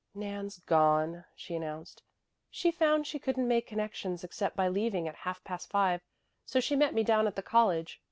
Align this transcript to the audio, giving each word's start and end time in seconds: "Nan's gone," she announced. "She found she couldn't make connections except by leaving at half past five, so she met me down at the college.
"Nan's 0.15 0.57
gone," 0.57 1.25
she 1.35 1.55
announced. 1.55 2.01
"She 2.49 2.71
found 2.71 3.05
she 3.05 3.19
couldn't 3.19 3.47
make 3.47 3.67
connections 3.67 4.23
except 4.23 4.55
by 4.55 4.67
leaving 4.67 5.07
at 5.07 5.13
half 5.13 5.43
past 5.43 5.69
five, 5.69 6.01
so 6.43 6.59
she 6.59 6.75
met 6.75 6.95
me 6.95 7.03
down 7.03 7.27
at 7.27 7.35
the 7.35 7.43
college. 7.43 7.99